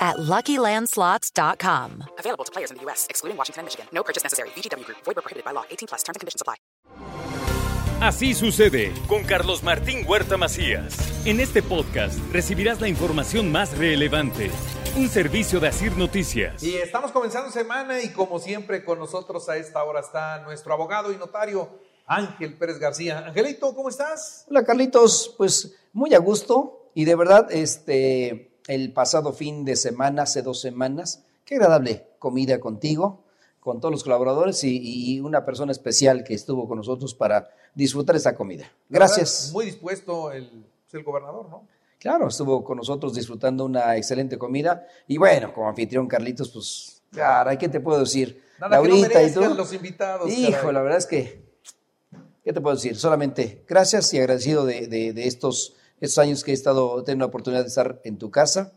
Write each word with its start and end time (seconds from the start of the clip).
at 0.00 0.16
LuckyLandSlots.com. 0.16 2.04
Available 2.18 2.44
to 2.44 2.52
players 2.52 2.70
in 2.70 2.78
the 2.78 2.82
U.S., 2.84 3.06
excluding 3.10 3.36
Washington 3.36 3.60
and 3.60 3.66
Michigan. 3.66 3.86
No 3.92 4.02
purchase 4.02 4.22
necessary. 4.22 4.48
VGW 4.56 4.84
Group. 4.86 4.98
Void 5.04 5.16
prohibited 5.16 5.44
by 5.44 5.52
law. 5.52 5.64
18 5.70 5.88
plus. 5.88 6.02
Terms 6.02 6.16
and 6.16 6.20
conditions 6.20 6.40
apply. 6.40 6.56
Así 8.00 8.32
sucede 8.32 8.94
con 9.08 9.24
Carlos 9.24 9.62
Martín 9.62 10.06
Huerta 10.08 10.38
Macías. 10.38 10.96
En 11.26 11.38
este 11.38 11.62
podcast 11.62 12.18
recibirás 12.32 12.80
la 12.80 12.88
información 12.88 13.52
más 13.52 13.76
relevante. 13.76 14.50
Un 14.96 15.06
servicio 15.10 15.60
de 15.60 15.68
Asir 15.68 15.94
Noticias. 15.98 16.62
Y 16.62 16.76
estamos 16.76 17.12
comenzando 17.12 17.50
semana 17.50 18.00
y 18.00 18.08
como 18.08 18.38
siempre 18.38 18.86
con 18.86 18.98
nosotros 18.98 19.50
a 19.50 19.58
esta 19.58 19.84
hora 19.84 20.00
está 20.00 20.40
nuestro 20.40 20.72
abogado 20.72 21.12
y 21.12 21.16
notario 21.16 21.78
Ángel 22.06 22.56
Pérez 22.56 22.78
García. 22.78 23.18
Angelito, 23.18 23.74
¿cómo 23.74 23.90
estás? 23.90 24.46
Hola 24.48 24.64
Carlitos, 24.64 25.34
pues 25.36 25.76
muy 25.92 26.14
a 26.14 26.18
gusto 26.20 26.90
y 26.94 27.04
de 27.04 27.14
verdad 27.14 27.48
este 27.50 28.49
el 28.66 28.92
pasado 28.92 29.32
fin 29.32 29.64
de 29.64 29.76
semana, 29.76 30.22
hace 30.22 30.42
dos 30.42 30.60
semanas. 30.60 31.24
Qué 31.44 31.54
agradable 31.56 32.06
comida 32.18 32.60
contigo, 32.60 33.24
con 33.60 33.80
todos 33.80 33.92
los 33.92 34.04
colaboradores 34.04 34.62
y, 34.64 35.20
una 35.20 35.44
persona 35.44 35.72
especial 35.72 36.24
que 36.24 36.34
estuvo 36.34 36.68
con 36.68 36.78
nosotros 36.78 37.14
para 37.14 37.50
disfrutar 37.74 38.16
esta 38.16 38.34
comida. 38.34 38.70
Gracias. 38.88 39.50
Muy 39.52 39.66
dispuesto 39.66 40.32
el, 40.32 40.48
pues, 40.48 40.94
el 40.94 41.04
gobernador, 41.04 41.48
¿no? 41.48 41.66
Claro, 41.98 42.28
estuvo 42.28 42.64
con 42.64 42.78
nosotros 42.78 43.14
disfrutando 43.14 43.64
una 43.66 43.96
excelente 43.96 44.38
comida. 44.38 44.86
Y 45.06 45.18
bueno, 45.18 45.52
como 45.52 45.68
anfitrión 45.68 46.06
Carlitos, 46.06 46.48
pues, 46.50 47.02
caray, 47.12 47.58
¿qué 47.58 47.68
te 47.68 47.80
puedo 47.80 48.00
decir? 48.00 48.42
Nada 48.58 48.76
Laurita 48.76 49.22
y 49.22 49.32
tú. 49.32 49.40
los 49.54 49.72
invitados. 49.72 50.30
Hijo, 50.30 50.72
la 50.72 50.80
verdad 50.80 50.98
es 50.98 51.06
que, 51.06 51.42
¿qué 52.42 52.52
te 52.52 52.60
puedo 52.60 52.76
decir? 52.76 52.96
Solamente 52.96 53.64
gracias 53.68 54.14
y 54.14 54.18
agradecido 54.18 54.64
de, 54.64 54.86
de 54.86 55.26
estos 55.26 55.76
estos 56.00 56.18
años 56.18 56.42
que 56.42 56.50
he 56.50 56.54
estado 56.54 57.02
teniendo 57.04 57.24
la 57.24 57.28
oportunidad 57.28 57.62
de 57.62 57.68
estar 57.68 58.00
en 58.04 58.18
tu 58.18 58.30
casa, 58.30 58.72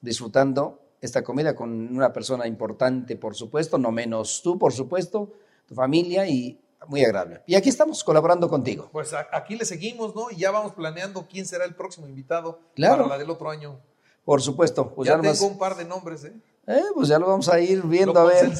disfrutando 0.00 0.80
esta 1.00 1.22
comida 1.22 1.54
con 1.54 1.94
una 1.94 2.12
persona 2.12 2.46
importante, 2.46 3.16
por 3.16 3.34
supuesto, 3.34 3.78
no 3.78 3.92
menos 3.92 4.42
tú, 4.42 4.58
por 4.58 4.72
supuesto, 4.72 5.32
tu 5.66 5.74
familia 5.74 6.26
y 6.26 6.60
muy 6.88 7.04
agradable. 7.04 7.42
Y 7.46 7.54
aquí 7.54 7.68
estamos 7.68 8.02
colaborando 8.04 8.48
contigo. 8.48 8.88
Pues 8.92 9.12
aquí 9.32 9.56
le 9.56 9.64
seguimos, 9.64 10.14
¿no? 10.14 10.30
Y 10.30 10.36
ya 10.36 10.50
vamos 10.50 10.72
planeando 10.72 11.26
quién 11.28 11.46
será 11.46 11.64
el 11.64 11.74
próximo 11.74 12.06
invitado 12.06 12.60
para 12.76 13.06
la 13.06 13.18
del 13.18 13.30
otro 13.30 13.50
año. 13.50 13.78
Por 14.24 14.42
supuesto. 14.42 14.92
Pues 14.94 15.08
ya, 15.08 15.20
tengo 15.20 15.46
un 15.46 15.58
par 15.58 15.76
de 15.76 15.84
nombres, 15.84 16.24
¿eh? 16.24 16.32
¿eh? 16.66 16.82
Pues 16.94 17.08
ya 17.08 17.18
lo 17.18 17.26
vamos 17.26 17.48
a 17.48 17.60
ir 17.60 17.82
viendo 17.82 18.18
a 18.18 18.24
ver. 18.24 18.52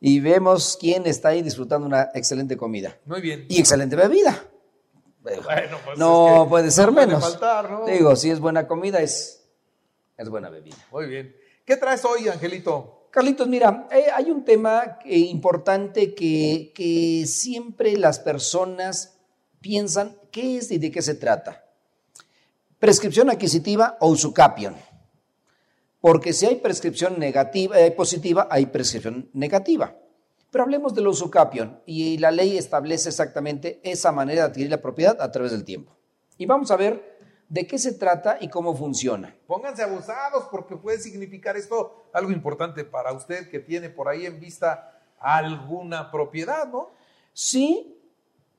Y 0.00 0.20
vemos 0.20 0.76
quién 0.78 1.06
está 1.06 1.30
ahí 1.30 1.42
disfrutando 1.42 1.86
una 1.86 2.10
excelente 2.14 2.56
comida. 2.56 2.98
Muy 3.06 3.20
bien. 3.20 3.46
Y 3.48 3.58
excelente 3.58 3.96
bebida. 3.96 4.44
Bueno, 5.24 5.78
pues 5.84 5.98
no 5.98 6.46
puede 6.50 6.70
ser 6.70 6.92
menos. 6.92 7.38
Digo, 7.86 8.14
si 8.14 8.30
es 8.30 8.40
buena 8.40 8.68
comida, 8.68 9.00
es, 9.00 9.42
es 10.18 10.28
buena 10.28 10.50
bebida. 10.50 10.76
Muy 10.92 11.06
bien. 11.06 11.34
¿Qué 11.64 11.78
traes 11.78 12.04
hoy, 12.04 12.28
Angelito? 12.28 13.08
Carlitos, 13.10 13.48
mira, 13.48 13.88
eh, 13.90 14.06
hay 14.12 14.30
un 14.30 14.44
tema 14.44 14.98
importante 15.04 16.14
que, 16.14 16.72
que 16.74 17.24
siempre 17.26 17.96
las 17.96 18.18
personas 18.18 19.16
piensan 19.60 20.14
qué 20.30 20.58
es 20.58 20.70
y 20.70 20.78
de 20.78 20.90
qué 20.90 21.00
se 21.00 21.14
trata. 21.14 21.64
Prescripción 22.78 23.30
adquisitiva 23.30 23.96
o 24.00 24.08
usucapión. 24.08 24.76
Porque 26.00 26.34
si 26.34 26.44
hay 26.44 26.56
prescripción 26.56 27.18
negativa, 27.18 27.80
eh, 27.80 27.90
positiva, 27.92 28.46
hay 28.50 28.66
prescripción 28.66 29.30
negativa. 29.32 29.96
Pero 30.54 30.62
hablemos 30.62 30.94
del 30.94 31.08
usucapión 31.08 31.80
y 31.84 32.16
la 32.18 32.30
ley 32.30 32.56
establece 32.56 33.08
exactamente 33.08 33.80
esa 33.82 34.12
manera 34.12 34.42
de 34.42 34.46
adquirir 34.50 34.70
la 34.70 34.80
propiedad 34.80 35.20
a 35.20 35.32
través 35.32 35.50
del 35.50 35.64
tiempo. 35.64 35.96
Y 36.38 36.46
vamos 36.46 36.70
a 36.70 36.76
ver 36.76 37.18
de 37.48 37.66
qué 37.66 37.76
se 37.76 37.94
trata 37.94 38.38
y 38.40 38.48
cómo 38.48 38.76
funciona. 38.76 39.36
Pónganse 39.48 39.82
abusados 39.82 40.44
porque 40.52 40.76
puede 40.76 41.00
significar 41.00 41.56
esto 41.56 42.04
algo 42.12 42.30
importante 42.30 42.84
para 42.84 43.12
usted 43.12 43.50
que 43.50 43.58
tiene 43.58 43.90
por 43.90 44.06
ahí 44.06 44.26
en 44.26 44.38
vista 44.38 45.02
alguna 45.18 46.12
propiedad, 46.12 46.68
¿no? 46.68 46.90
Sí, 47.32 48.00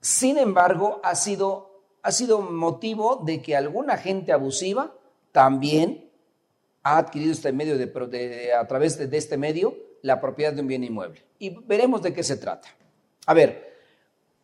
sin 0.01 0.37
embargo, 0.37 0.99
ha 1.01 1.15
sido, 1.15 1.81
ha 2.01 2.11
sido 2.11 2.41
motivo 2.41 3.21
de 3.23 3.41
que 3.41 3.55
alguna 3.55 3.95
gente 3.95 4.33
abusiva 4.33 4.93
también 5.31 6.11
ha 6.83 6.97
adquirido 6.97 7.31
este 7.31 7.53
medio 7.53 7.77
de, 7.77 8.53
a 8.53 8.67
través 8.67 8.97
de 8.97 9.17
este 9.17 9.37
medio 9.37 9.84
la 10.05 10.21
propiedad 10.21 10.53
de 10.53 10.61
un 10.61 10.67
bien 10.67 10.83
inmueble. 10.83 11.23
Y 11.39 11.49
veremos 11.65 12.03
de 12.03 12.13
qué 12.13 12.21
se 12.21 12.37
trata. 12.37 12.67
A 13.25 13.33
ver, 13.33 13.73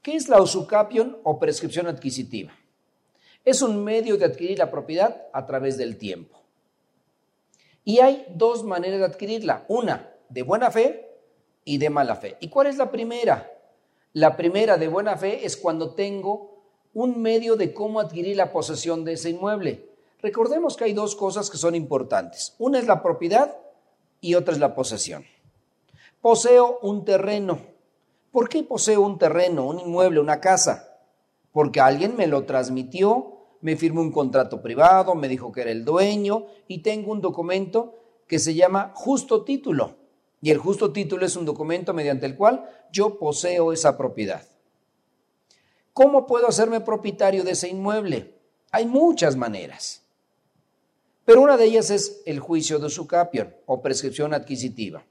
¿qué 0.02 0.16
es 0.16 0.28
la 0.28 0.42
usucapión 0.42 1.20
o 1.24 1.38
prescripción 1.38 1.86
adquisitiva? 1.86 2.52
Es 3.46 3.62
un 3.62 3.84
medio 3.84 4.18
de 4.18 4.26
adquirir 4.26 4.58
la 4.58 4.72
propiedad 4.72 5.28
a 5.32 5.46
través 5.46 5.78
del 5.78 5.98
tiempo. 5.98 6.42
Y 7.84 8.00
hay 8.00 8.26
dos 8.34 8.64
maneras 8.64 9.00
de 9.02 9.06
adquirirla. 9.06 9.66
Una, 9.68 10.12
de 10.30 10.42
buena 10.42 10.72
fe 10.72 11.12
y 11.64 11.78
de 11.78 11.92
mala 11.92 12.16
fe. 12.16 12.38
¿Y 12.40 12.50
cuál 12.50 12.66
es 12.66 12.78
la 12.78 12.90
primera? 12.90 13.52
La 14.14 14.36
primera 14.36 14.78
de 14.78 14.88
buena 14.88 15.16
fe 15.16 15.46
es 15.46 15.56
cuando 15.56 15.94
tengo 15.94 16.64
un 16.96 17.22
medio 17.22 17.56
de 17.56 17.72
cómo 17.72 18.00
adquirir 18.00 18.36
la 18.36 18.52
posesión 18.52 19.06
de 19.06 19.14
ese 19.14 19.30
inmueble. 19.30 19.88
Recordemos 20.24 20.76
que 20.76 20.86
hay 20.86 20.94
dos 20.94 21.16
cosas 21.16 21.52
que 21.52 21.58
son 21.58 21.76
importantes. 21.76 22.56
Una 22.58 22.80
es 22.80 22.88
la 22.88 23.04
propiedad 23.04 23.56
y 24.22 24.34
otra 24.34 24.56
es 24.56 24.60
la 24.60 24.74
posesión. 24.74 25.24
Poseo 26.22 26.78
un 26.84 27.04
terreno. 27.04 27.60
¿Por 28.32 28.48
qué 28.48 28.62
poseo 28.62 29.02
un 29.02 29.18
terreno, 29.18 29.66
un 29.66 29.80
inmueble, 29.80 30.20
una 30.20 30.40
casa? 30.40 31.00
Porque 31.52 31.82
alguien 31.82 32.16
me 32.16 32.28
lo 32.28 32.46
transmitió, 32.46 33.40
me 33.62 33.76
firmó 33.76 34.02
un 34.02 34.12
contrato 34.12 34.62
privado, 34.62 35.16
me 35.16 35.28
dijo 35.28 35.52
que 35.52 35.62
era 35.62 35.72
el 35.72 35.84
dueño 35.84 36.46
y 36.68 36.84
tengo 36.84 37.12
un 37.12 37.22
documento 37.22 37.96
que 38.28 38.38
se 38.38 38.54
llama 38.54 38.92
justo 38.94 39.44
título. 39.44 39.96
Y 40.42 40.52
el 40.52 40.60
justo 40.60 40.94
título 40.94 41.26
es 41.26 41.36
un 41.36 41.46
documento 41.46 41.92
mediante 41.92 42.28
el 42.28 42.36
cual 42.36 42.70
yo 42.92 43.18
poseo 43.18 43.74
esa 43.74 43.98
propiedad. 43.98 44.48
¿Cómo 45.92 46.28
puedo 46.28 46.48
hacerme 46.48 46.82
propietario 46.82 47.44
de 47.44 47.52
ese 47.52 47.68
inmueble? 47.68 48.36
Hay 48.72 48.86
muchas 48.86 49.36
maneras. 49.36 50.04
Pero 51.26 51.42
una 51.42 51.58
de 51.58 51.66
ellas 51.66 51.90
es 51.90 52.22
el 52.28 52.40
juicio 52.40 52.78
de 52.78 52.92
su 52.92 53.08
capión 53.08 53.56
o 53.66 53.82
prescripción 53.82 54.36
adquisitiva. 54.36 55.04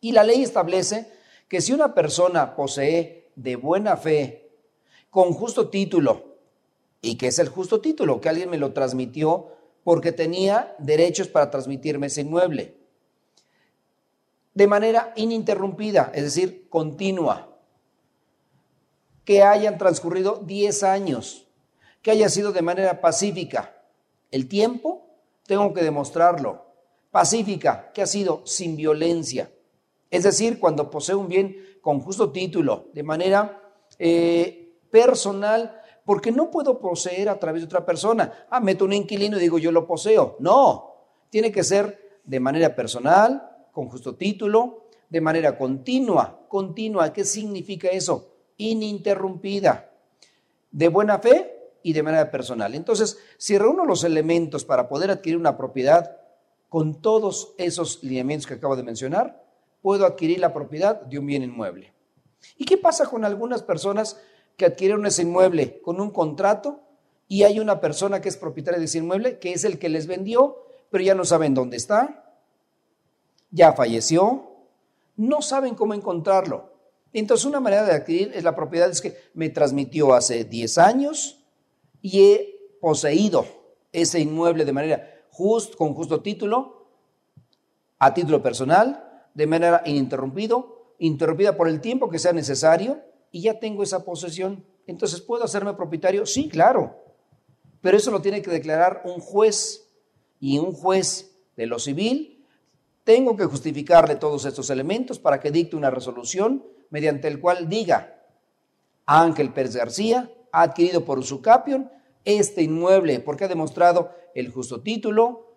Y 0.00 0.12
la 0.12 0.24
ley 0.24 0.42
establece 0.42 1.10
que 1.48 1.60
si 1.60 1.72
una 1.72 1.94
persona 1.94 2.54
posee 2.54 3.30
de 3.34 3.56
buena 3.56 3.96
fe, 3.96 4.50
con 5.10 5.32
justo 5.32 5.68
título, 5.68 6.36
y 7.00 7.16
que 7.16 7.28
es 7.28 7.38
el 7.38 7.48
justo 7.48 7.80
título, 7.80 8.20
que 8.20 8.28
alguien 8.28 8.50
me 8.50 8.58
lo 8.58 8.72
transmitió 8.72 9.52
porque 9.84 10.12
tenía 10.12 10.74
derechos 10.78 11.28
para 11.28 11.50
transmitirme 11.50 12.08
ese 12.08 12.20
inmueble, 12.20 12.76
de 14.54 14.66
manera 14.66 15.12
ininterrumpida, 15.16 16.10
es 16.14 16.24
decir, 16.24 16.68
continua, 16.68 17.56
que 19.24 19.42
hayan 19.42 19.78
transcurrido 19.78 20.42
10 20.44 20.82
años, 20.82 21.46
que 22.02 22.10
haya 22.10 22.28
sido 22.28 22.52
de 22.52 22.62
manera 22.62 23.00
pacífica. 23.00 23.82
El 24.30 24.48
tiempo, 24.48 25.06
tengo 25.46 25.72
que 25.72 25.82
demostrarlo. 25.82 26.66
Pacífica, 27.10 27.92
que 27.92 28.02
ha 28.02 28.06
sido 28.06 28.42
sin 28.46 28.76
violencia 28.76 29.50
es 30.10 30.22
decir, 30.22 30.58
cuando 30.58 30.90
posee 30.90 31.14
un 31.14 31.28
bien 31.28 31.56
con 31.80 32.00
justo 32.00 32.30
título, 32.30 32.88
de 32.92 33.02
manera 33.02 33.62
eh, 33.98 34.78
personal, 34.90 35.80
porque 36.04 36.32
no 36.32 36.50
puedo 36.50 36.78
poseer 36.78 37.28
a 37.28 37.38
través 37.38 37.62
de 37.62 37.66
otra 37.66 37.84
persona. 37.84 38.46
Ah, 38.50 38.60
meto 38.60 38.84
un 38.86 38.94
inquilino 38.94 39.36
y 39.36 39.40
digo 39.40 39.58
yo 39.58 39.70
lo 39.70 39.86
poseo. 39.86 40.36
No, 40.40 40.94
tiene 41.28 41.52
que 41.52 41.62
ser 41.62 42.20
de 42.24 42.40
manera 42.40 42.74
personal, 42.74 43.66
con 43.72 43.88
justo 43.88 44.16
título, 44.16 44.88
de 45.08 45.20
manera 45.20 45.56
continua. 45.58 46.46
Continua, 46.48 47.12
¿qué 47.12 47.24
significa 47.24 47.88
eso? 47.88 48.32
Ininterrumpida, 48.56 49.90
de 50.70 50.88
buena 50.88 51.18
fe 51.18 51.72
y 51.82 51.92
de 51.92 52.02
manera 52.02 52.30
personal. 52.30 52.74
Entonces, 52.74 53.18
si 53.36 53.58
reúno 53.58 53.84
los 53.84 54.04
elementos 54.04 54.64
para 54.64 54.88
poder 54.88 55.10
adquirir 55.10 55.38
una 55.38 55.56
propiedad 55.56 56.16
con 56.68 57.00
todos 57.00 57.54
esos 57.56 58.02
lineamientos 58.02 58.46
que 58.46 58.54
acabo 58.54 58.76
de 58.76 58.82
mencionar, 58.82 59.47
puedo 59.82 60.06
adquirir 60.06 60.40
la 60.40 60.52
propiedad 60.52 61.00
de 61.00 61.18
un 61.18 61.26
bien 61.26 61.42
inmueble. 61.42 61.92
¿Y 62.56 62.64
qué 62.64 62.76
pasa 62.76 63.06
con 63.06 63.24
algunas 63.24 63.62
personas 63.62 64.20
que 64.56 64.66
adquirieron 64.66 65.06
ese 65.06 65.22
inmueble 65.22 65.80
con 65.82 66.00
un 66.00 66.10
contrato 66.10 66.80
y 67.28 67.44
hay 67.44 67.60
una 67.60 67.80
persona 67.80 68.20
que 68.20 68.28
es 68.28 68.36
propietaria 68.36 68.78
de 68.78 68.86
ese 68.86 68.98
inmueble, 68.98 69.38
que 69.38 69.52
es 69.52 69.64
el 69.64 69.78
que 69.78 69.88
les 69.88 70.06
vendió, 70.06 70.58
pero 70.90 71.04
ya 71.04 71.14
no 71.14 71.24
saben 71.24 71.54
dónde 71.54 71.76
está, 71.76 72.36
ya 73.50 73.72
falleció, 73.72 74.50
no 75.16 75.42
saben 75.42 75.74
cómo 75.74 75.94
encontrarlo? 75.94 76.72
Entonces, 77.12 77.46
una 77.46 77.60
manera 77.60 77.84
de 77.84 77.92
adquirir 77.92 78.32
es 78.34 78.44
la 78.44 78.54
propiedad 78.54 78.90
es 78.90 79.00
que 79.00 79.16
me 79.34 79.48
transmitió 79.48 80.14
hace 80.14 80.44
10 80.44 80.78
años 80.78 81.44
y 82.02 82.22
he 82.22 82.76
poseído 82.80 83.46
ese 83.92 84.20
inmueble 84.20 84.64
de 84.64 84.72
manera 84.72 85.24
just, 85.30 85.74
con 85.74 85.94
justo 85.94 86.20
título, 86.20 86.86
a 87.98 88.14
título 88.14 88.42
personal, 88.42 89.07
de 89.38 89.46
manera 89.46 89.82
ininterrumpido, 89.86 90.94
interrumpida 90.98 91.56
por 91.56 91.68
el 91.68 91.80
tiempo 91.80 92.08
que 92.10 92.18
sea 92.18 92.32
necesario, 92.32 93.04
y 93.30 93.42
ya 93.42 93.60
tengo 93.60 93.84
esa 93.84 94.04
posesión. 94.04 94.64
Entonces, 94.88 95.20
¿puedo 95.20 95.44
hacerme 95.44 95.74
propietario? 95.74 96.26
Sí, 96.26 96.48
claro. 96.48 96.96
Pero 97.80 97.96
eso 97.96 98.10
lo 98.10 98.20
tiene 98.20 98.42
que 98.42 98.50
declarar 98.50 99.02
un 99.04 99.20
juez. 99.20 99.88
Y 100.40 100.58
un 100.58 100.72
juez 100.72 101.36
de 101.56 101.66
lo 101.66 101.78
civil, 101.78 102.44
tengo 103.04 103.36
que 103.36 103.44
justificarle 103.44 104.16
todos 104.16 104.44
estos 104.44 104.70
elementos 104.70 105.20
para 105.20 105.38
que 105.38 105.52
dicte 105.52 105.76
una 105.76 105.90
resolución 105.90 106.64
mediante 106.90 107.28
el 107.28 107.38
cual 107.38 107.68
diga, 107.68 108.24
Ángel 109.06 109.52
Pérez 109.52 109.76
García 109.76 110.32
ha 110.50 110.62
adquirido 110.62 111.04
por 111.04 111.20
usucapión 111.20 111.92
este 112.24 112.62
inmueble 112.62 113.20
porque 113.20 113.44
ha 113.44 113.48
demostrado 113.48 114.10
el 114.34 114.50
justo 114.50 114.80
título, 114.80 115.47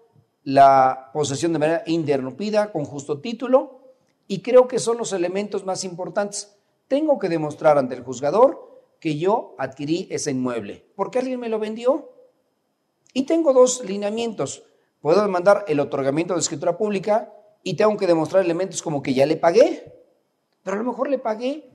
la 0.43 1.11
posesión 1.13 1.53
de 1.53 1.59
manera 1.59 1.83
interrumpida 1.85 2.71
con 2.71 2.85
justo 2.85 3.19
título, 3.19 3.81
y 4.27 4.41
creo 4.41 4.67
que 4.67 4.79
son 4.79 4.97
los 4.97 5.13
elementos 5.13 5.65
más 5.65 5.83
importantes. 5.83 6.55
Tengo 6.87 7.19
que 7.19 7.29
demostrar 7.29 7.77
ante 7.77 7.95
el 7.95 8.03
juzgador 8.03 8.71
que 8.99 9.17
yo 9.17 9.55
adquirí 9.57 10.07
ese 10.09 10.31
inmueble, 10.31 10.85
porque 10.95 11.19
alguien 11.19 11.39
me 11.39 11.49
lo 11.49 11.59
vendió. 11.59 12.11
Y 13.13 13.23
tengo 13.23 13.51
dos 13.51 13.83
lineamientos. 13.83 14.63
Puedo 15.01 15.21
demandar 15.21 15.65
el 15.67 15.79
otorgamiento 15.79 16.33
de 16.33 16.39
escritura 16.39 16.77
pública 16.77 17.33
y 17.63 17.75
tengo 17.75 17.97
que 17.97 18.07
demostrar 18.07 18.43
elementos 18.43 18.81
como 18.81 19.01
que 19.01 19.13
ya 19.13 19.25
le 19.25 19.35
pagué, 19.35 20.01
pero 20.63 20.75
a 20.75 20.79
lo 20.79 20.85
mejor 20.85 21.09
le 21.09 21.17
pagué 21.17 21.69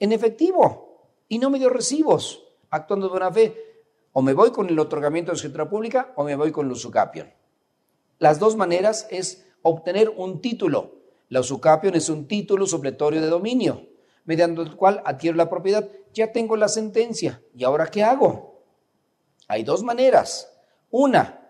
en 0.00 0.12
efectivo 0.12 1.12
y 1.28 1.38
no 1.38 1.50
me 1.50 1.58
dio 1.58 1.68
recibos, 1.68 2.42
actuando 2.70 3.06
de 3.06 3.10
buena 3.10 3.32
fe. 3.32 3.54
O 4.12 4.22
me 4.22 4.32
voy 4.32 4.50
con 4.50 4.68
el 4.68 4.78
otorgamiento 4.78 5.30
de 5.30 5.36
escritura 5.36 5.68
pública 5.68 6.12
o 6.16 6.24
me 6.24 6.34
voy 6.34 6.50
con 6.50 6.66
el 6.66 6.72
usucapión. 6.72 7.30
Las 8.18 8.38
dos 8.38 8.56
maneras 8.56 9.06
es 9.10 9.44
obtener 9.62 10.10
un 10.16 10.40
título. 10.40 10.96
La 11.28 11.40
usucapión 11.40 11.94
es 11.94 12.08
un 12.08 12.26
título 12.28 12.66
supletorio 12.66 13.20
de 13.20 13.28
dominio, 13.28 13.86
mediante 14.24 14.62
el 14.62 14.76
cual 14.76 15.02
adquiero 15.04 15.36
la 15.36 15.50
propiedad. 15.50 15.88
Ya 16.14 16.32
tengo 16.32 16.56
la 16.56 16.68
sentencia. 16.68 17.42
¿Y 17.54 17.64
ahora 17.64 17.88
qué 17.88 18.02
hago? 18.02 18.62
Hay 19.48 19.64
dos 19.64 19.82
maneras. 19.82 20.52
Una, 20.90 21.46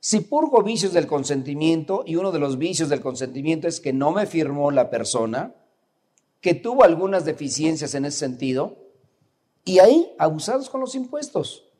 si 0.00 0.20
purgo 0.20 0.62
vicios 0.62 0.92
del 0.92 1.06
consentimiento, 1.06 2.02
y 2.04 2.16
uno 2.16 2.32
de 2.32 2.40
los 2.40 2.58
vicios 2.58 2.88
del 2.88 3.00
consentimiento 3.00 3.68
es 3.68 3.80
que 3.80 3.92
no 3.92 4.10
me 4.10 4.26
firmó 4.26 4.70
la 4.70 4.90
persona, 4.90 5.54
que 6.40 6.54
tuvo 6.54 6.82
algunas 6.82 7.24
deficiencias 7.24 7.94
en 7.94 8.04
ese 8.04 8.18
sentido, 8.18 8.78
y 9.64 9.78
ahí, 9.78 10.12
abusados 10.18 10.68
con 10.68 10.80
los 10.80 10.96
impuestos. 10.96 11.71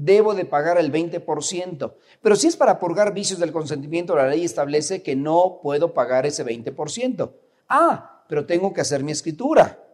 Debo 0.00 0.34
de 0.34 0.44
pagar 0.44 0.78
el 0.78 0.92
20%. 0.92 1.92
Pero 2.22 2.36
si 2.36 2.46
es 2.46 2.56
para 2.56 2.78
purgar 2.78 3.12
vicios 3.12 3.40
del 3.40 3.50
consentimiento, 3.50 4.14
la 4.14 4.28
ley 4.28 4.44
establece 4.44 5.02
que 5.02 5.16
no 5.16 5.58
puedo 5.60 5.92
pagar 5.92 6.24
ese 6.24 6.46
20%. 6.46 7.32
Ah, 7.68 8.24
pero 8.28 8.46
tengo 8.46 8.72
que 8.72 8.80
hacer 8.80 9.02
mi 9.02 9.10
escritura. 9.10 9.84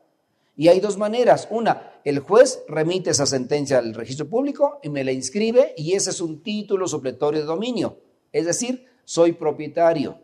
Y 0.57 0.69
hay 0.69 0.79
dos 0.79 0.99
maneras. 0.99 1.49
Una, 1.51 1.95
el 2.05 2.19
juez 2.19 2.63
remite 2.69 3.11
esa 3.11 3.25
sentencia 3.25 3.79
al 3.79 3.95
registro 3.95 4.29
público 4.29 4.79
y 4.83 4.91
me 4.91 5.05
la 5.05 5.13
inscribe 5.13 5.73
y 5.79 5.95
ese 5.95 6.11
es 6.11 6.21
un 6.21 6.43
título 6.43 6.87
supletorio 6.87 7.41
de 7.41 7.47
dominio. 7.47 7.97
Es 8.31 8.45
decir, 8.45 8.87
soy 9.05 9.33
propietario. 9.33 10.19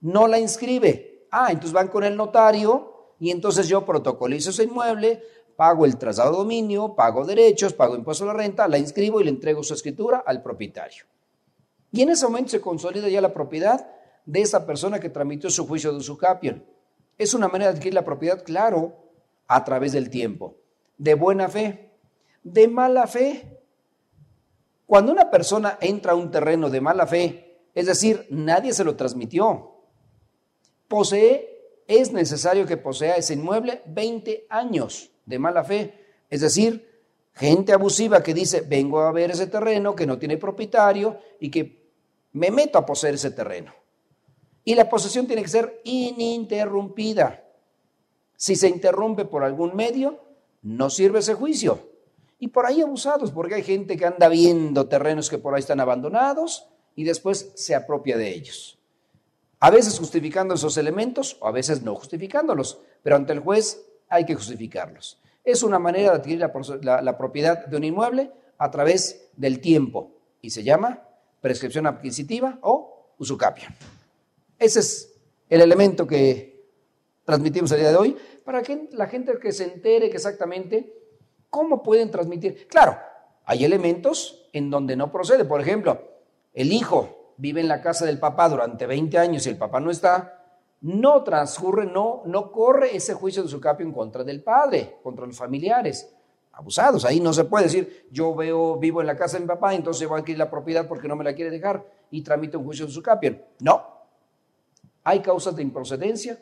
No 0.00 0.26
la 0.26 0.38
inscribe. 0.38 1.26
Ah, 1.30 1.48
entonces 1.50 1.72
van 1.74 1.88
con 1.88 2.02
el 2.02 2.16
notario 2.16 3.14
y 3.20 3.30
entonces 3.30 3.68
yo 3.68 3.84
protocolizo 3.84 4.48
ese 4.48 4.64
inmueble, 4.64 5.22
pago 5.60 5.84
el 5.84 5.98
traslado 5.98 6.30
de 6.30 6.38
dominio, 6.38 6.94
pago 6.94 7.26
derechos, 7.26 7.74
pago 7.74 7.94
impuesto 7.94 8.24
a 8.24 8.28
la 8.28 8.32
renta, 8.32 8.66
la 8.66 8.78
inscribo 8.78 9.20
y 9.20 9.24
le 9.24 9.28
entrego 9.28 9.62
su 9.62 9.74
escritura 9.74 10.24
al 10.24 10.42
propietario. 10.42 11.04
Y 11.92 12.00
en 12.00 12.08
ese 12.08 12.24
momento 12.24 12.52
se 12.52 12.62
consolida 12.62 13.10
ya 13.10 13.20
la 13.20 13.34
propiedad 13.34 13.86
de 14.24 14.40
esa 14.40 14.64
persona 14.64 14.98
que 15.00 15.10
tramitó 15.10 15.50
su 15.50 15.68
juicio 15.68 15.92
de 15.92 15.98
usucapión. 15.98 16.64
Es 17.18 17.34
una 17.34 17.46
manera 17.46 17.70
de 17.70 17.76
adquirir 17.76 17.92
la 17.92 18.06
propiedad, 18.06 18.42
claro, 18.42 18.96
a 19.48 19.62
través 19.62 19.92
del 19.92 20.08
tiempo. 20.08 20.56
De 20.96 21.12
buena 21.12 21.46
fe, 21.50 21.90
de 22.42 22.66
mala 22.66 23.06
fe. 23.06 23.60
Cuando 24.86 25.12
una 25.12 25.30
persona 25.30 25.76
entra 25.82 26.12
a 26.12 26.14
un 26.14 26.30
terreno 26.30 26.70
de 26.70 26.80
mala 26.80 27.06
fe, 27.06 27.66
es 27.74 27.84
decir, 27.84 28.26
nadie 28.30 28.72
se 28.72 28.82
lo 28.82 28.96
transmitió, 28.96 29.74
posee, 30.88 31.82
es 31.86 32.12
necesario 32.14 32.64
que 32.64 32.78
posea 32.78 33.16
ese 33.16 33.34
inmueble 33.34 33.82
20 33.84 34.46
años 34.48 35.09
de 35.26 35.38
mala 35.38 35.64
fe. 35.64 36.24
Es 36.28 36.40
decir, 36.40 37.02
gente 37.34 37.72
abusiva 37.72 38.22
que 38.22 38.34
dice, 38.34 38.62
vengo 38.62 39.00
a 39.00 39.12
ver 39.12 39.30
ese 39.30 39.46
terreno 39.46 39.94
que 39.94 40.06
no 40.06 40.18
tiene 40.18 40.36
propietario 40.36 41.18
y 41.40 41.50
que 41.50 41.80
me 42.32 42.50
meto 42.50 42.78
a 42.78 42.86
poseer 42.86 43.14
ese 43.14 43.30
terreno. 43.30 43.74
Y 44.64 44.74
la 44.74 44.88
posesión 44.88 45.26
tiene 45.26 45.42
que 45.42 45.48
ser 45.48 45.80
ininterrumpida. 45.84 47.44
Si 48.36 48.56
se 48.56 48.68
interrumpe 48.68 49.24
por 49.24 49.42
algún 49.42 49.74
medio, 49.74 50.20
no 50.62 50.90
sirve 50.90 51.20
ese 51.20 51.34
juicio. 51.34 51.90
Y 52.38 52.48
por 52.48 52.66
ahí 52.66 52.80
abusados, 52.80 53.32
porque 53.32 53.56
hay 53.56 53.62
gente 53.62 53.96
que 53.96 54.06
anda 54.06 54.28
viendo 54.28 54.86
terrenos 54.88 55.28
que 55.28 55.38
por 55.38 55.54
ahí 55.54 55.60
están 55.60 55.80
abandonados 55.80 56.68
y 56.94 57.04
después 57.04 57.52
se 57.54 57.74
apropia 57.74 58.16
de 58.16 58.30
ellos. 58.30 58.78
A 59.58 59.70
veces 59.70 59.98
justificando 59.98 60.54
esos 60.54 60.78
elementos 60.78 61.36
o 61.40 61.46
a 61.46 61.52
veces 61.52 61.82
no 61.82 61.94
justificándolos, 61.94 62.80
pero 63.02 63.16
ante 63.16 63.34
el 63.34 63.40
juez 63.40 63.84
hay 64.10 64.26
que 64.26 64.34
justificarlos. 64.34 65.18
Es 65.42 65.62
una 65.62 65.78
manera 65.78 66.10
de 66.10 66.16
adquirir 66.18 66.40
la, 66.40 67.16
propiedad 67.16 67.66
de 67.66 67.76
un 67.76 67.84
inmueble 67.84 68.30
a 68.58 68.70
través 68.70 69.30
del 69.36 69.60
tiempo 69.60 70.12
y 70.42 70.50
se 70.50 70.62
llama 70.62 71.02
prescripción 71.40 71.86
adquisitiva 71.86 72.58
o 72.60 73.14
usucapia. 73.18 73.74
Ese 74.58 74.80
es 74.80 75.14
el 75.48 75.62
elemento 75.62 76.06
que 76.06 76.68
transmitimos 77.24 77.72
el 77.72 77.80
día 77.80 77.90
de 77.90 77.96
hoy 77.96 78.16
para 78.44 78.62
que 78.62 78.88
la 78.92 79.06
gente 79.06 79.38
que 79.38 79.52
se 79.52 79.64
entere 79.64 80.06
exactamente 80.06 80.92
cómo 81.48 81.82
pueden 81.82 82.10
transmitir. 82.10 82.66
Claro, 82.68 82.98
hay 83.44 83.64
elementos 83.64 84.48
en 84.52 84.70
donde 84.70 84.96
no 84.96 85.10
procede. 85.10 85.44
Por 85.44 85.60
ejemplo, 85.60 86.10
el 86.52 86.72
hijo 86.72 87.34
vive 87.38 87.60
en 87.60 87.68
la 87.68 87.80
casa 87.80 88.04
del 88.04 88.18
papá 88.18 88.48
durante 88.48 88.86
20 88.86 89.16
años 89.18 89.46
y 89.46 89.50
el 89.50 89.56
papá 89.56 89.80
no 89.80 89.90
está, 89.90 90.39
no 90.82 91.22
transcurre, 91.22 91.86
no, 91.86 92.22
no 92.26 92.50
corre 92.50 92.96
ese 92.96 93.14
juicio 93.14 93.42
de 93.42 93.48
su 93.48 93.60
capio 93.60 93.86
en 93.86 93.92
contra 93.92 94.24
del 94.24 94.42
padre, 94.42 94.96
contra 95.02 95.26
los 95.26 95.36
familiares. 95.36 96.14
Abusados, 96.52 97.04
ahí 97.04 97.20
no 97.20 97.32
se 97.32 97.44
puede 97.44 97.64
decir, 97.64 98.08
yo 98.10 98.34
veo, 98.34 98.76
vivo 98.76 99.00
en 99.00 99.06
la 99.06 99.16
casa 99.16 99.36
de 99.36 99.42
mi 99.42 99.48
papá, 99.48 99.74
entonces 99.74 100.08
voy 100.08 100.16
a 100.16 100.20
adquirir 100.20 100.38
la 100.38 100.50
propiedad 100.50 100.88
porque 100.88 101.08
no 101.08 101.16
me 101.16 101.24
la 101.24 101.34
quiere 101.34 101.50
dejar 101.50 101.86
y 102.10 102.22
tramito 102.22 102.58
un 102.58 102.64
juicio 102.64 102.86
de 102.86 102.92
su 102.92 103.02
capio. 103.02 103.38
No, 103.60 103.86
hay 105.04 105.20
causas 105.20 105.56
de 105.56 105.62
improcedencia 105.62 106.38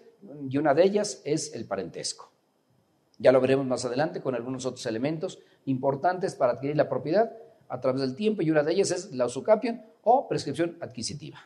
y 0.49 0.57
una 0.59 0.75
de 0.75 0.85
ellas 0.85 1.21
es 1.25 1.55
el 1.55 1.67
parentesco. 1.67 2.31
Ya 3.19 3.33
lo 3.33 3.41
veremos 3.41 3.67
más 3.67 3.85
adelante 3.85 4.21
con 4.21 4.35
algunos 4.35 4.65
otros 4.65 4.87
elementos 4.87 5.41
importantes 5.67 6.35
para 6.35 6.53
adquirir 6.53 6.77
la 6.77 6.89
propiedad 6.89 7.33
a 7.69 7.81
través 7.81 8.01
del 8.01 8.15
tiempo 8.15 8.43
y 8.43 8.51
una 8.51 8.63
de 8.63 8.73
ellas 8.73 8.91
es 8.91 9.13
la 9.13 9.27
usucapión 9.27 9.83
o 10.03 10.27
prescripción 10.29 10.79
adquisitiva. 10.81 11.39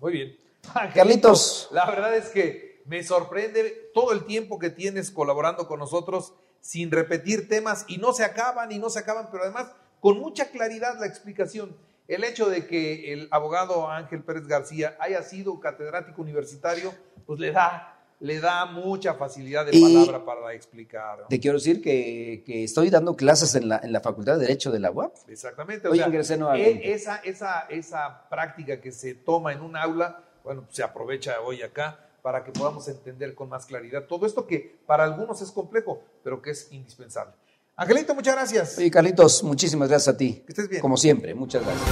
Muy 0.00 0.12
bien. 0.12 0.49
Carlitos. 0.94 1.68
La 1.72 1.86
verdad 1.86 2.16
es 2.16 2.28
que 2.28 2.82
me 2.86 3.02
sorprende 3.02 3.90
todo 3.94 4.12
el 4.12 4.24
tiempo 4.24 4.58
que 4.58 4.70
tienes 4.70 5.10
colaborando 5.10 5.66
con 5.66 5.78
nosotros 5.78 6.34
sin 6.60 6.90
repetir 6.90 7.48
temas 7.48 7.84
y 7.88 7.98
no 7.98 8.12
se 8.12 8.24
acaban 8.24 8.70
y 8.72 8.78
no 8.78 8.90
se 8.90 8.98
acaban, 8.98 9.28
pero 9.30 9.44
además 9.44 9.72
con 10.00 10.18
mucha 10.18 10.50
claridad 10.50 10.98
la 10.98 11.06
explicación. 11.06 11.76
El 12.08 12.24
hecho 12.24 12.48
de 12.50 12.66
que 12.66 13.12
el 13.12 13.28
abogado 13.30 13.88
Ángel 13.88 14.22
Pérez 14.24 14.46
García 14.46 14.96
haya 14.98 15.22
sido 15.22 15.60
catedrático 15.60 16.20
universitario, 16.20 16.92
pues 17.24 17.38
le 17.38 17.52
da, 17.52 18.00
le 18.18 18.40
da 18.40 18.66
mucha 18.66 19.14
facilidad 19.14 19.64
de 19.64 19.80
palabra 19.80 20.24
para 20.24 20.52
explicar. 20.52 21.26
Te 21.28 21.38
quiero 21.38 21.58
decir 21.58 21.80
que, 21.80 22.42
estoy 22.64 22.90
dando 22.90 23.14
clases 23.14 23.54
en 23.54 23.68
la, 23.68 23.80
en 23.84 23.92
la, 23.92 24.00
Facultad 24.00 24.34
de 24.34 24.40
Derecho 24.40 24.72
de 24.72 24.80
la 24.80 24.90
UAP. 24.90 25.14
Exactamente. 25.28 25.86
O 25.86 25.94
ingresé 25.94 26.36
nuevamente. 26.36 26.92
Esa, 26.92 27.18
esa, 27.18 27.60
esa 27.68 28.28
práctica 28.28 28.80
que 28.80 28.90
se 28.90 29.14
toma 29.14 29.52
en 29.52 29.60
un 29.60 29.76
aula 29.76 30.24
bueno, 30.44 30.66
se 30.70 30.82
aprovecha 30.82 31.40
hoy 31.40 31.62
acá 31.62 31.98
para 32.22 32.44
que 32.44 32.52
podamos 32.52 32.86
entender 32.88 33.34
con 33.34 33.48
más 33.48 33.66
claridad 33.66 34.04
todo 34.04 34.26
esto 34.26 34.46
que 34.46 34.78
para 34.86 35.04
algunos 35.04 35.40
es 35.42 35.50
complejo, 35.50 36.02
pero 36.22 36.42
que 36.42 36.50
es 36.50 36.70
indispensable. 36.72 37.34
Angelito, 37.76 38.14
muchas 38.14 38.34
gracias. 38.34 38.72
Sí, 38.74 38.90
Carlitos, 38.90 39.42
muchísimas 39.42 39.88
gracias 39.88 40.14
a 40.14 40.18
ti. 40.18 40.42
Que 40.44 40.52
estés 40.52 40.68
bien. 40.68 40.82
Como 40.82 40.98
siempre, 40.98 41.34
muchas 41.34 41.64
gracias. 41.64 41.88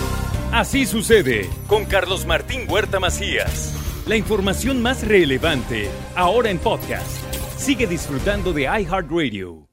Así 0.52 0.84
sucede 0.84 1.48
con 1.66 1.86
Carlos 1.86 2.26
Martín 2.26 2.70
Huerta 2.70 3.00
Macías. 3.00 3.74
La 4.06 4.16
información 4.16 4.82
más 4.82 5.06
relevante, 5.06 5.88
ahora 6.14 6.50
en 6.50 6.58
podcast. 6.58 7.06
Sigue 7.56 7.86
disfrutando 7.86 8.52
de 8.52 8.62
iHeartRadio. 8.62 9.67